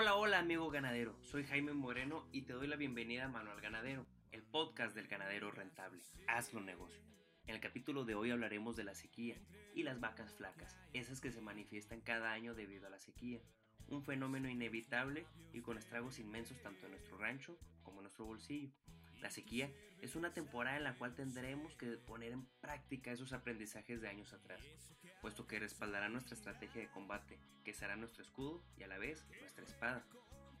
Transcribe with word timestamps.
Hola, 0.00 0.14
hola 0.14 0.38
amigo 0.38 0.70
ganadero, 0.70 1.18
soy 1.22 1.42
Jaime 1.42 1.72
Moreno 1.72 2.24
y 2.30 2.42
te 2.42 2.52
doy 2.52 2.68
la 2.68 2.76
bienvenida 2.76 3.24
a 3.24 3.28
Manual 3.28 3.60
Ganadero, 3.60 4.06
el 4.30 4.44
podcast 4.44 4.94
del 4.94 5.08
ganadero 5.08 5.50
rentable. 5.50 6.00
Hazlo 6.28 6.60
negocio. 6.60 7.02
En 7.48 7.56
el 7.56 7.60
capítulo 7.60 8.04
de 8.04 8.14
hoy 8.14 8.30
hablaremos 8.30 8.76
de 8.76 8.84
la 8.84 8.94
sequía 8.94 9.34
y 9.74 9.82
las 9.82 9.98
vacas 9.98 10.32
flacas, 10.34 10.78
esas 10.92 11.20
que 11.20 11.32
se 11.32 11.40
manifiestan 11.40 12.00
cada 12.00 12.30
año 12.30 12.54
debido 12.54 12.86
a 12.86 12.90
la 12.90 13.00
sequía, 13.00 13.40
un 13.88 14.04
fenómeno 14.04 14.48
inevitable 14.48 15.26
y 15.52 15.62
con 15.62 15.78
estragos 15.78 16.20
inmensos 16.20 16.62
tanto 16.62 16.86
en 16.86 16.92
nuestro 16.92 17.18
rancho 17.18 17.58
como 17.82 17.98
en 17.98 18.04
nuestro 18.04 18.24
bolsillo. 18.24 18.70
La 19.20 19.30
sequía 19.30 19.70
es 20.00 20.14
una 20.14 20.32
temporada 20.32 20.76
en 20.76 20.84
la 20.84 20.94
cual 20.94 21.14
tendremos 21.14 21.74
que 21.74 21.86
poner 21.96 22.32
en 22.32 22.46
práctica 22.60 23.10
esos 23.10 23.32
aprendizajes 23.32 24.00
de 24.00 24.08
años 24.08 24.32
atrás, 24.32 24.60
puesto 25.20 25.46
que 25.46 25.58
respaldará 25.58 26.08
nuestra 26.08 26.36
estrategia 26.36 26.80
de 26.80 26.90
combate, 26.90 27.40
que 27.64 27.74
será 27.74 27.96
nuestro 27.96 28.22
escudo 28.22 28.62
y 28.76 28.84
a 28.84 28.88
la 28.88 28.98
vez 28.98 29.26
nuestra 29.40 29.64
espada. 29.64 30.06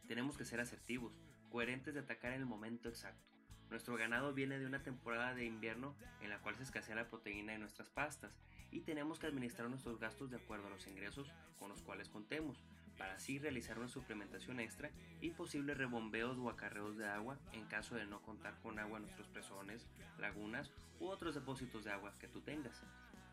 Tenemos 0.08 0.36
que 0.36 0.44
ser 0.44 0.60
asertivos, 0.60 1.20
coherentes 1.50 1.94
de 1.94 2.00
atacar 2.00 2.32
en 2.32 2.40
el 2.40 2.46
momento 2.46 2.88
exacto. 2.88 3.28
Nuestro 3.70 3.96
ganado 3.96 4.32
viene 4.32 4.58
de 4.58 4.66
una 4.66 4.82
temporada 4.82 5.34
de 5.34 5.44
invierno 5.44 5.94
en 6.20 6.30
la 6.30 6.40
cual 6.40 6.56
se 6.56 6.62
escasea 6.62 6.96
la 6.96 7.08
proteína 7.08 7.52
de 7.52 7.58
nuestras 7.58 7.90
pastas 7.90 8.32
y 8.70 8.80
tenemos 8.80 9.18
que 9.18 9.26
administrar 9.26 9.68
nuestros 9.68 9.98
gastos 9.98 10.30
de 10.30 10.36
acuerdo 10.36 10.66
a 10.66 10.70
los 10.70 10.86
ingresos 10.86 11.30
con 11.58 11.68
los 11.68 11.82
cuales 11.82 12.08
contemos, 12.08 12.64
para 12.98 13.14
así 13.14 13.38
realizar 13.38 13.78
una 13.78 13.88
suplementación 13.88 14.60
extra 14.60 14.90
y 15.20 15.30
posibles 15.30 15.78
rebombeos 15.78 16.36
o 16.38 16.50
acarreos 16.50 16.98
de 16.98 17.06
agua 17.06 17.38
en 17.52 17.64
caso 17.66 17.94
de 17.94 18.04
no 18.04 18.20
contar 18.20 18.58
con 18.62 18.78
agua 18.78 18.98
en 18.98 19.04
nuestros 19.04 19.28
presones, 19.28 19.86
lagunas 20.18 20.70
u 21.00 21.06
otros 21.06 21.34
depósitos 21.34 21.84
de 21.84 21.92
agua 21.92 22.12
que 22.18 22.28
tú 22.28 22.40
tengas. 22.40 22.82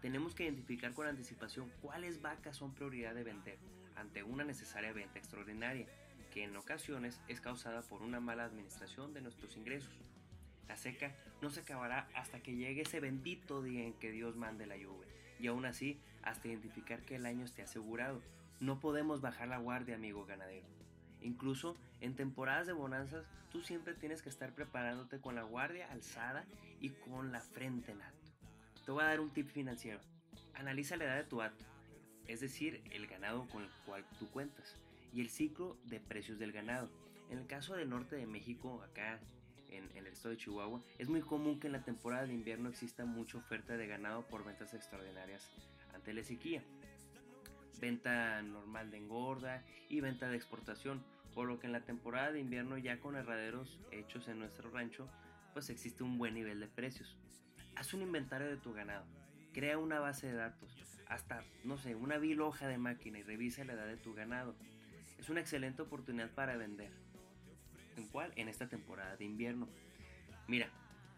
Tenemos 0.01 0.35
que 0.35 0.43
identificar 0.43 0.93
con 0.93 1.07
anticipación 1.07 1.71
cuáles 1.81 2.21
vacas 2.21 2.57
son 2.57 2.73
prioridad 2.75 3.15
de 3.15 3.23
vender 3.23 3.57
ante 3.95 4.23
una 4.23 4.43
necesaria 4.43 4.93
venta 4.93 5.17
extraordinaria, 5.17 5.87
que 6.31 6.43
en 6.43 6.55
ocasiones 6.55 7.19
es 7.27 7.41
causada 7.41 7.81
por 7.81 8.01
una 8.01 8.19
mala 8.19 8.45
administración 8.45 9.13
de 9.13 9.21
nuestros 9.21 9.57
ingresos. 9.57 9.93
La 10.67 10.77
seca 10.77 11.15
no 11.41 11.49
se 11.49 11.61
acabará 11.61 12.07
hasta 12.13 12.41
que 12.41 12.55
llegue 12.55 12.81
ese 12.81 12.99
bendito 12.99 13.63
día 13.63 13.85
en 13.85 13.93
que 13.93 14.11
Dios 14.11 14.35
mande 14.35 14.65
la 14.65 14.77
lluvia, 14.77 15.07
y 15.39 15.47
aún 15.47 15.65
así 15.65 15.99
hasta 16.23 16.47
identificar 16.47 17.01
que 17.01 17.15
el 17.15 17.25
año 17.25 17.45
esté 17.45 17.61
asegurado. 17.61 18.21
No 18.59 18.79
podemos 18.79 19.21
bajar 19.21 19.47
la 19.47 19.57
guardia, 19.57 19.95
amigo 19.95 20.25
ganadero. 20.25 20.67
Incluso 21.21 21.75
en 22.01 22.15
temporadas 22.15 22.67
de 22.67 22.73
bonanzas, 22.73 23.25
tú 23.51 23.61
siempre 23.61 23.93
tienes 23.93 24.21
que 24.21 24.29
estar 24.29 24.53
preparándote 24.53 25.19
con 25.19 25.35
la 25.35 25.43
guardia 25.43 25.91
alzada 25.91 26.45
y 26.79 26.89
con 26.89 27.31
la 27.31 27.41
frente 27.41 27.91
en 27.91 28.01
alto. 28.01 28.31
Te 28.85 28.91
voy 28.91 29.03
a 29.03 29.07
dar 29.07 29.19
un 29.19 29.31
tip 29.31 29.49
financiero. 29.49 29.99
Analiza 30.53 30.95
la 30.97 31.05
edad 31.05 31.17
de 31.17 31.23
tu 31.23 31.41
hato, 31.41 31.65
es 32.27 32.39
decir, 32.39 32.83
el 32.91 33.07
ganado 33.07 33.47
con 33.47 33.63
el 33.63 33.69
cual 33.85 34.05
tú 34.19 34.29
cuentas, 34.29 34.77
y 35.11 35.21
el 35.21 35.29
ciclo 35.29 35.77
de 35.85 35.99
precios 35.99 36.39
del 36.39 36.51
ganado. 36.51 36.89
En 37.29 37.39
el 37.39 37.47
caso 37.47 37.75
del 37.75 37.89
norte 37.89 38.15
de 38.15 38.27
México, 38.27 38.81
acá 38.83 39.19
en, 39.69 39.89
el 39.95 40.07
estado 40.07 40.29
de 40.31 40.37
Chihuahua, 40.37 40.81
es 40.97 41.09
muy 41.09 41.21
común 41.21 41.59
que 41.59 41.67
en 41.67 41.73
la 41.73 41.83
temporada 41.83 42.25
de 42.25 42.33
invierno 42.33 42.69
exista 42.69 43.05
mucha 43.05 43.37
oferta 43.37 43.77
de 43.77 43.87
ganado 43.87 44.27
por 44.27 44.45
ventas 44.45 44.73
extraordinarias 44.73 45.49
ante 45.93 46.13
la 46.13 46.23
sequía. 46.23 46.63
Venta 47.79 48.41
normal 48.41 48.91
de 48.91 48.97
engorda 48.97 49.63
y 49.89 50.01
venta 50.01 50.29
de 50.29 50.37
exportación, 50.37 51.03
por 51.33 51.47
lo 51.47 51.59
que 51.59 51.67
en 51.67 51.73
la 51.73 51.81
temporada 51.81 52.31
de 52.31 52.39
invierno 52.39 52.77
ya 52.77 52.99
con 52.99 53.15
herraderos 53.15 53.79
hechos 53.91 54.27
en 54.27 54.39
nuestro 54.39 54.69
rancho, 54.71 55.09
pues 55.53 55.69
existe 55.69 56.03
un 56.03 56.17
buen 56.17 56.33
nivel 56.33 56.59
de 56.59 56.67
precios. 56.67 57.17
Haz 57.75 57.93
un 57.93 58.01
inventario 58.01 58.47
de 58.47 58.57
tu 58.57 58.73
ganado, 58.73 59.05
crea 59.53 59.77
una 59.77 59.99
base 59.99 60.27
de 60.27 60.33
datos, 60.33 60.75
hasta, 61.07 61.43
no 61.63 61.77
sé, 61.77 61.95
una 61.95 62.17
vil 62.17 62.41
hoja 62.41 62.67
de 62.67 62.77
máquina 62.77 63.19
y 63.19 63.23
revisa 63.23 63.63
la 63.65 63.73
edad 63.73 63.87
de 63.87 63.97
tu 63.97 64.13
ganado. 64.13 64.55
Es 65.19 65.29
una 65.29 65.41
excelente 65.41 65.81
oportunidad 65.81 66.29
para 66.31 66.57
vender. 66.57 66.91
¿En 67.97 68.07
cuál? 68.07 68.31
En 68.35 68.49
esta 68.49 68.67
temporada 68.67 69.15
de 69.15 69.25
invierno. 69.25 69.67
Mira, 70.47 70.69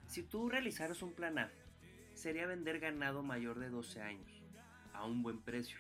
si 0.08 0.24
tú 0.24 0.50
realizaras 0.50 1.02
un 1.02 1.14
plan 1.14 1.38
A, 1.38 1.52
sería 2.14 2.48
vender 2.48 2.80
ganado 2.80 3.24
mayor 3.24 3.60
de 3.60 3.70
12 3.70 4.02
años, 4.02 4.42
a 4.94 5.06
un 5.06 5.22
buen 5.24 5.40
precio. 5.40 5.78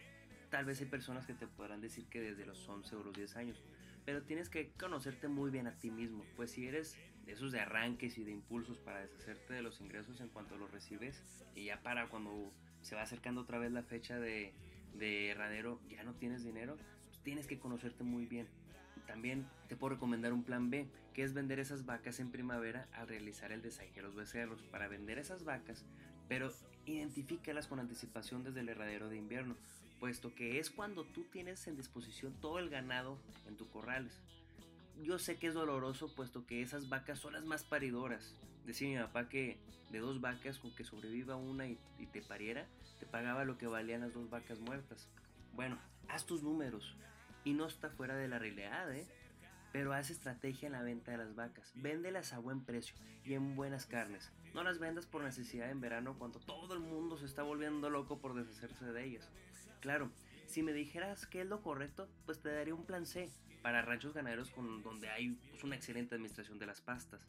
Tal 0.49 0.65
vez 0.65 0.79
hay 0.79 0.87
personas 0.87 1.25
que 1.25 1.33
te 1.33 1.47
podrán 1.47 1.81
decir 1.81 2.05
que 2.07 2.21
desde 2.21 2.45
los 2.45 2.67
11 2.67 2.95
o 2.95 3.03
los 3.03 3.13
10 3.13 3.35
años, 3.35 3.63
pero 4.05 4.23
tienes 4.23 4.49
que 4.49 4.71
conocerte 4.79 5.27
muy 5.27 5.51
bien 5.51 5.67
a 5.67 5.77
ti 5.77 5.91
mismo, 5.91 6.23
pues 6.37 6.51
si 6.51 6.67
eres 6.67 6.95
de 7.25 7.33
esos 7.33 7.51
de 7.51 7.59
arranques 7.59 8.17
y 8.17 8.23
de 8.23 8.31
impulsos 8.31 8.77
para 8.77 9.01
deshacerte 9.01 9.53
de 9.53 9.61
los 9.61 9.81
ingresos 9.81 10.21
en 10.21 10.29
cuanto 10.29 10.55
los 10.57 10.71
recibes, 10.71 11.21
y 11.53 11.65
ya 11.65 11.81
para 11.81 12.07
cuando 12.07 12.53
se 12.81 12.95
va 12.95 13.01
acercando 13.01 13.41
otra 13.41 13.59
vez 13.59 13.73
la 13.73 13.83
fecha 13.83 14.17
de, 14.17 14.53
de 14.93 15.29
herradero, 15.29 15.81
ya 15.89 16.03
no 16.03 16.13
tienes 16.13 16.45
dinero, 16.45 16.77
pues 17.07 17.19
tienes 17.19 17.47
que 17.47 17.59
conocerte 17.59 18.05
muy 18.05 18.25
bien. 18.25 18.47
También 19.05 19.45
te 19.67 19.75
puedo 19.75 19.95
recomendar 19.95 20.31
un 20.31 20.43
plan 20.43 20.69
B, 20.69 20.87
que 21.13 21.23
es 21.23 21.33
vender 21.33 21.59
esas 21.59 21.85
vacas 21.85 22.19
en 22.19 22.31
primavera 22.31 22.87
al 22.93 23.07
realizar 23.07 23.51
el 23.51 23.61
desaje 23.61 23.91
de 23.95 24.01
los 24.01 24.15
becerros. 24.15 24.63
Para 24.63 24.87
vender 24.87 25.17
esas 25.17 25.43
vacas, 25.43 25.85
pero 26.27 26.49
identifícalas 26.93 27.67
con 27.67 27.79
anticipación 27.79 28.43
desde 28.43 28.61
el 28.61 28.69
herradero 28.69 29.09
de 29.09 29.17
invierno, 29.17 29.55
puesto 29.99 30.33
que 30.33 30.59
es 30.59 30.69
cuando 30.69 31.03
tú 31.03 31.23
tienes 31.31 31.67
en 31.67 31.77
disposición 31.77 32.33
todo 32.41 32.59
el 32.59 32.69
ganado 32.69 33.17
en 33.47 33.55
tus 33.55 33.67
corrales. 33.67 34.13
Yo 35.03 35.19
sé 35.19 35.37
que 35.37 35.47
es 35.47 35.53
doloroso, 35.53 36.13
puesto 36.15 36.45
que 36.45 36.61
esas 36.61 36.89
vacas 36.89 37.19
son 37.19 37.33
las 37.33 37.45
más 37.45 37.63
paridoras. 37.63 38.35
Decía 38.65 38.89
mi 38.89 38.97
papá 39.05 39.29
que 39.29 39.57
de 39.91 39.99
dos 39.99 40.21
vacas 40.21 40.57
con 40.57 40.75
que 40.75 40.83
sobreviva 40.83 41.35
una 41.35 41.67
y, 41.67 41.77
y 41.99 42.07
te 42.07 42.21
pariera, 42.21 42.65
te 42.99 43.05
pagaba 43.05 43.45
lo 43.45 43.57
que 43.57 43.67
valían 43.67 44.01
las 44.01 44.13
dos 44.13 44.29
vacas 44.29 44.59
muertas. 44.59 45.07
Bueno, 45.53 45.77
haz 46.09 46.25
tus 46.25 46.43
números 46.43 46.95
y 47.43 47.53
no 47.53 47.67
está 47.67 47.89
fuera 47.89 48.15
de 48.15 48.27
la 48.27 48.39
realidad, 48.39 48.93
¿eh? 48.93 49.07
Pero 49.71 49.93
haz 49.93 50.09
estrategia 50.09 50.67
en 50.67 50.73
la 50.73 50.81
venta 50.81 51.11
de 51.11 51.17
las 51.17 51.35
vacas. 51.35 51.71
Véndelas 51.75 52.33
a 52.33 52.39
buen 52.39 52.63
precio 52.63 52.95
y 53.23 53.33
en 53.33 53.55
buenas 53.55 53.85
carnes. 53.85 54.31
No 54.53 54.63
las 54.63 54.79
vendas 54.79 55.05
por 55.05 55.23
necesidad 55.23 55.69
en 55.69 55.81
verano 55.81 56.17
cuando 56.17 56.39
todo 56.39 56.73
el 56.73 56.79
mundo 56.79 57.17
se 57.17 57.25
está 57.25 57.43
volviendo 57.43 57.89
loco 57.89 58.19
por 58.19 58.33
deshacerse 58.33 58.85
de 58.85 59.03
ellas. 59.03 59.29
Claro, 59.81 60.11
si 60.47 60.63
me 60.63 60.73
dijeras 60.73 61.27
que 61.27 61.41
es 61.41 61.47
lo 61.47 61.61
correcto, 61.61 62.09
pues 62.25 62.41
te 62.41 62.49
daría 62.49 62.73
un 62.73 62.85
plan 62.85 63.05
C 63.05 63.29
para 63.61 63.81
ranchos 63.81 64.13
ganaderos 64.13 64.49
con, 64.49 64.81
donde 64.81 65.09
hay 65.09 65.31
pues, 65.49 65.63
una 65.63 65.75
excelente 65.75 66.15
administración 66.15 66.57
de 66.57 66.65
las 66.65 66.81
pastas. 66.81 67.27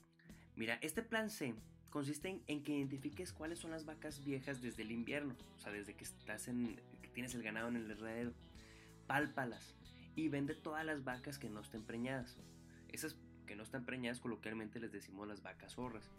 Mira, 0.55 0.79
este 0.83 1.03
plan 1.03 1.31
C 1.31 1.55
consiste 1.91 2.41
en, 2.47 2.63
que 2.63 2.73
identifiques 2.73 3.33
cuáles 3.33 3.59
son 3.59 3.71
las 3.71 3.85
vacas 3.85 4.23
viejas 4.23 4.61
desde 4.61 4.83
el 4.83 4.93
invierno, 4.93 5.35
o 5.57 5.61
sea, 5.61 5.73
desde 5.73 5.95
que 5.95 6.05
estás 6.05 6.49
en, 6.49 6.81
que 7.03 7.09
tienes 7.09 7.35
el 7.35 7.43
ganado 7.43 7.69
en 7.69 7.77
el 7.77 7.91
herradero. 7.91 8.33
Pálpalas 9.07 9.75
y 10.19 10.29
vende 10.29 10.57
todas 10.57 10.85
las 10.85 11.05
vacas 11.05 11.39
que 11.39 11.49
no 11.49 11.61
estén 11.61 11.85
preñadas. 11.85 12.37
Esas 12.89 13.17
que 13.47 13.55
no 13.55 13.63
están 13.63 13.87
preñadas 13.87 14.19
coloquialmente 14.19 14.81
les 14.81 14.91
decimos 14.91 15.29
las 15.29 15.45
vacas 15.45 15.75
zorras. 15.75 16.11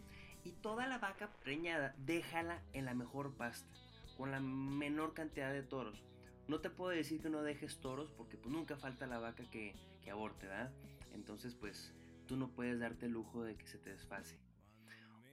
Y 0.45 0.53
toda 0.53 0.87
la 0.87 0.99
vaca 0.99 1.29
preñada 1.43 1.93
déjala 1.97 2.63
en 2.71 2.85
la 2.85 2.93
mejor 2.93 3.35
pasta, 3.35 3.69
con 4.15 4.31
la 4.31 4.39
menor 4.39 5.13
cantidad 5.13 5.51
de 5.51 5.63
toros. 5.63 6.01
No 6.47 6.61
te 6.61 6.69
puedo 6.69 6.91
decir 6.91 7.21
que 7.21 7.29
no 7.29 7.43
dejes 7.43 7.81
toros 7.81 8.13
porque 8.13 8.37
pues 8.37 8.55
nunca 8.55 8.77
falta 8.77 9.05
la 9.05 9.19
vaca 9.19 9.43
que, 9.51 9.75
que 10.01 10.11
aborte, 10.11 10.47
¿verdad? 10.47 10.71
Entonces 11.13 11.53
pues 11.55 11.93
tú 12.25 12.37
no 12.37 12.47
puedes 12.47 12.79
darte 12.79 13.07
el 13.07 13.11
lujo 13.11 13.43
de 13.43 13.57
que 13.57 13.67
se 13.67 13.79
te 13.79 13.89
desfase. 13.89 14.39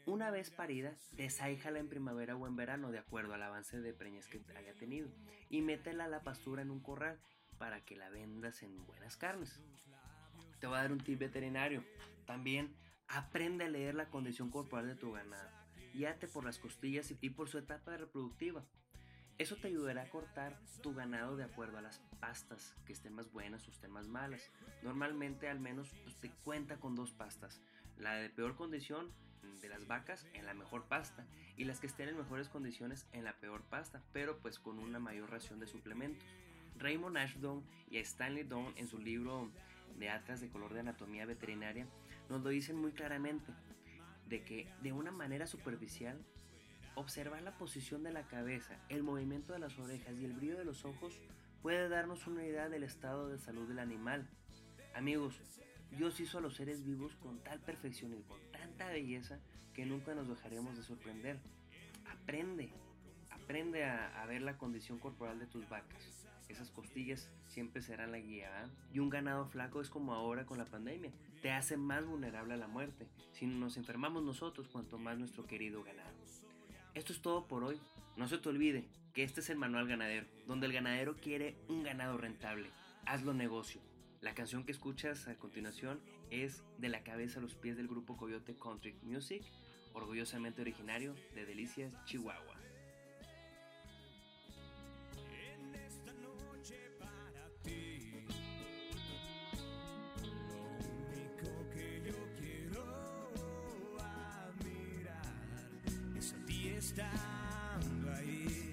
Una 0.06 0.33
vez 0.33 0.50
parida, 0.50 0.97
desájala 1.12 1.78
en 1.78 1.88
primavera 1.88 2.34
o 2.34 2.48
en 2.48 2.56
verano 2.56 2.91
de 2.91 2.98
acuerdo 2.98 3.34
al 3.34 3.44
avance 3.44 3.81
de 3.81 3.93
preñez 3.93 4.27
que 4.27 4.43
haya 4.56 4.75
tenido 4.75 5.09
y 5.50 5.62
métela 5.62 6.06
a 6.06 6.09
la 6.09 6.25
pastura 6.25 6.62
en 6.62 6.72
un 6.72 6.81
corral 6.81 7.21
para 7.59 7.84
que 7.84 7.97
la 7.97 8.09
vendas 8.11 8.62
en 8.62 8.87
buenas 8.87 9.17
carnes. 9.17 9.61
Te 10.61 10.67
voy 10.67 10.77
a 10.77 10.83
dar 10.83 10.93
un 10.93 11.00
tip 11.00 11.19
veterinario. 11.19 11.84
También 12.27 12.75
aprende 13.09 13.65
a 13.65 13.69
leer 13.69 13.94
la 13.94 14.09
condición 14.09 14.50
corporal 14.50 14.87
de 14.87 14.94
tu 14.94 15.12
ganado. 15.12 15.50
Guíate 15.95 16.28
por 16.28 16.45
las 16.45 16.59
costillas 16.59 17.15
y 17.21 17.31
por 17.31 17.49
su 17.49 17.59
etapa 17.59 17.97
reproductiva. 17.97 18.65
Eso 19.39 19.57
te 19.57 19.69
ayudará 19.69 20.03
a 20.03 20.10
cortar 20.10 20.59
tu 20.83 20.95
ganado 20.95 21.36
de 21.36 21.45
acuerdo 21.45 21.77
a 21.77 21.83
las 21.83 22.01
pastas 22.21 22.75
que 22.86 22.95
estén 22.95 23.13
más 23.13 23.31
buenas 23.31 23.69
o 23.69 23.71
estén 23.71 23.91
más 23.91 24.09
malas. 24.09 24.51
Normalmente 24.83 25.48
al 25.48 25.60
menos 25.60 25.95
pues, 26.04 26.16
te 26.16 26.31
cuenta 26.42 26.78
con 26.78 26.95
dos 26.95 27.13
pastas. 27.13 27.60
La 27.98 28.15
de 28.15 28.31
peor 28.31 28.57
condición 28.57 29.13
de 29.60 29.69
las 29.69 29.86
vacas 29.86 30.27
en 30.33 30.47
la 30.47 30.54
mejor 30.54 30.86
pasta 30.86 31.27
y 31.57 31.65
las 31.65 31.81
que 31.81 31.86
estén 31.86 32.09
en 32.09 32.16
mejores 32.16 32.48
condiciones 32.48 33.07
en 33.13 33.25
la 33.25 33.39
peor 33.39 33.63
pasta, 33.65 34.03
pero 34.13 34.39
pues 34.39 34.59
con 34.59 34.78
una 34.78 34.98
mayor 34.98 35.31
ración 35.31 35.60
de 35.60 35.66
suplementos. 35.66 36.27
Raymond 36.78 37.17
Ashdown 37.17 37.63
y 37.91 37.99
Stanley 37.99 38.45
Down 38.45 38.73
en 38.77 38.89
su 38.89 38.99
libro 38.99 39.51
de 39.99 40.11
Atlas 40.11 40.41
de 40.41 40.49
color 40.49 40.75
de 40.75 40.81
anatomía 40.81 41.27
veterinaria 41.27 41.87
nos 42.28 42.43
lo 42.43 42.51
dicen 42.51 42.77
muy 42.77 42.93
claramente, 42.93 43.53
de 44.28 44.43
que 44.43 44.69
de 44.83 44.93
una 44.93 45.13
manera 45.13 45.47
superficial 45.47 46.19
observar 46.97 47.43
la 47.43 47.57
posición 47.57 48.03
de 48.03 48.13
la 48.13 48.27
cabeza, 48.27 48.77
el 48.89 49.03
movimiento 49.03 49.53
de 49.53 49.59
las 49.59 49.78
orejas 49.78 50.17
y 50.19 50.25
el 50.25 50.33
brillo 50.33 50.59
de 50.59 50.65
los 50.65 50.84
ojos 50.84 51.21
puede 51.63 51.89
darnos 51.89 52.27
una 52.27 52.45
idea 52.45 52.69
del 52.69 52.83
estado 52.83 53.29
de 53.29 53.39
salud 53.39 53.69
del 53.69 53.79
animal. 53.79 54.27
Amigos, 54.95 55.41
Dios 55.91 56.19
hizo 56.21 56.39
a 56.39 56.41
los 56.41 56.57
seres 56.57 56.84
vivos 56.84 57.15
con 57.17 57.39
tal 57.45 57.61
perfección 57.61 58.15
y 58.15 58.22
con 58.22 58.41
tanta 58.51 58.89
belleza 58.89 59.39
que 59.75 59.87
nunca 59.87 60.15
nos 60.15 60.29
dejaremos 60.29 60.77
de 60.77 60.83
sorprender. 60.83 61.39
Aprende, 62.11 62.71
aprende 63.31 63.84
a, 63.84 64.25
ver 64.27 64.43
la 64.43 64.57
condición 64.57 64.99
corporal 64.99 65.39
de 65.39 65.47
tus 65.47 65.69
vacas. 65.69 66.27
Esas 66.48 66.71
costillas 66.71 67.31
siempre 67.47 67.83
serán 67.83 68.13
la 68.13 68.19
guía. 68.19 68.71
Y 68.93 68.98
un 68.98 69.10
ganado 69.10 69.47
flaco 69.47 69.81
es 69.81 69.91
como 69.91 70.15
ahora 70.15 70.47
con 70.47 70.59
la 70.59 70.66
pandemia, 70.66 71.13
te 71.43 71.51
hace 71.51 71.77
más 71.77 72.04
vulnerable 72.04 72.54
a 72.54 72.59
la 72.59 72.69
muerte. 72.69 73.07
Si 73.33 73.47
nos 73.47 73.77
enfermamos 73.77 74.22
nosotros, 74.22 74.69
cuanto 74.69 74.98
más 74.98 75.19
nuestro 75.19 75.47
querido 75.47 75.83
ganado. 75.83 76.16
Esto 76.97 77.13
es 77.13 77.21
todo 77.21 77.47
por 77.47 77.63
hoy. 77.63 77.78
No 78.16 78.27
se 78.27 78.39
te 78.39 78.48
olvide 78.48 78.89
que 79.13 79.22
este 79.22 79.41
es 79.41 79.51
el 79.51 79.59
manual 79.59 79.87
ganadero, 79.87 80.27
donde 80.47 80.65
el 80.65 80.72
ganadero 80.72 81.15
quiere 81.15 81.54
un 81.69 81.83
ganado 81.83 82.16
rentable. 82.16 82.71
Hazlo 83.04 83.34
negocio. 83.34 83.83
La 84.22 84.34
canción 84.34 84.65
que 84.65 84.72
escuchas 84.72 85.28
a 85.28 85.34
continuación 85.34 86.01
es 86.31 86.65
De 86.78 86.89
la 86.89 87.04
cabeza 87.04 87.39
a 87.39 87.43
los 87.43 87.54
pies 87.54 87.77
del 87.77 87.87
grupo 87.87 88.16
Coyote 88.16 88.57
Country 88.57 88.97
Music, 89.03 89.43
orgullosamente 89.93 90.63
originario 90.63 91.15
de 91.34 91.45
Delicias, 91.45 91.93
Chihuahua. 92.07 92.56
Estando 106.86 108.12
ahí. 108.15 108.72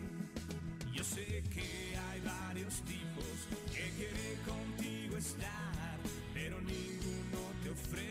Yo 0.94 1.04
sé 1.04 1.44
que 1.52 1.98
hay 1.98 2.22
varios 2.22 2.82
tipos 2.84 3.48
que 3.74 3.90
quieren 3.98 4.38
contigo 4.46 5.18
estar, 5.18 5.98
pero 6.34 6.62
ninguno 6.62 7.40
te 7.64 7.70
ofrece 7.72 8.03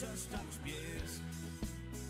Just 0.00 0.30
stuck 0.30 0.47